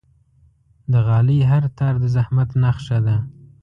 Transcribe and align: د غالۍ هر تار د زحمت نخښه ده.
د 0.91 0.93
غالۍ 1.07 1.39
هر 1.51 1.63
تار 1.77 1.95
د 2.03 2.05
زحمت 2.15 2.49
نخښه 2.61 2.97
ده. 3.05 3.15